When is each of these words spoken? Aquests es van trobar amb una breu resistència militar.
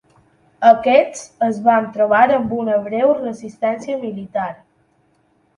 Aquests 0.69 1.21
es 1.49 1.59
van 1.67 1.85
trobar 1.97 2.23
amb 2.39 2.57
una 2.63 2.79
breu 2.89 3.13
resistència 3.21 4.03
militar. 4.07 4.51